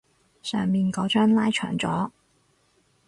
[0.41, 2.09] 上面嗰張拉長咗